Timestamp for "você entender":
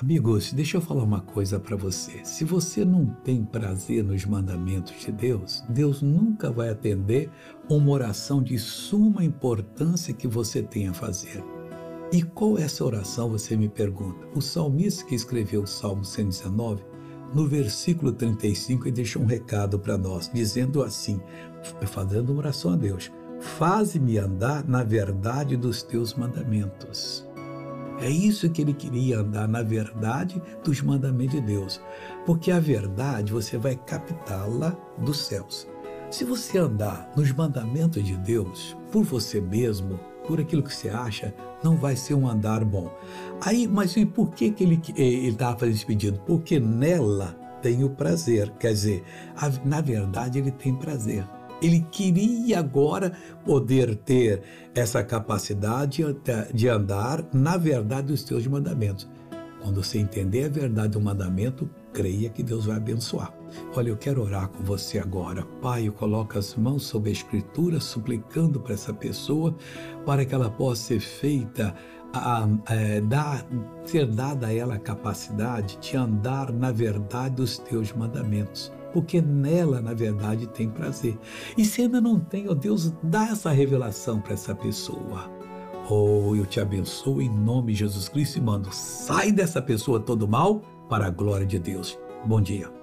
59.82-60.44